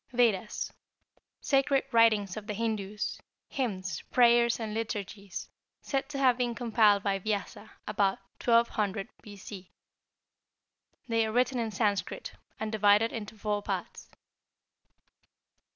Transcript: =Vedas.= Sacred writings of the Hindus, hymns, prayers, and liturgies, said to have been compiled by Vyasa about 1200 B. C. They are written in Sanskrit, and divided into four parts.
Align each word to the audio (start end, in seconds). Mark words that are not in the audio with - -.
=Vedas.= 0.13 0.73
Sacred 1.41 1.83
writings 1.91 2.35
of 2.35 2.47
the 2.47 2.55
Hindus, 2.55 3.19
hymns, 3.47 4.01
prayers, 4.11 4.59
and 4.59 4.73
liturgies, 4.73 5.47
said 5.83 6.09
to 6.09 6.17
have 6.17 6.39
been 6.39 6.55
compiled 6.55 7.03
by 7.03 7.19
Vyasa 7.19 7.69
about 7.87 8.17
1200 8.43 9.09
B. 9.21 9.37
C. 9.37 9.69
They 11.07 11.23
are 11.27 11.31
written 11.31 11.59
in 11.59 11.69
Sanskrit, 11.69 12.33
and 12.59 12.71
divided 12.71 13.11
into 13.13 13.37
four 13.37 13.61
parts. 13.61 14.09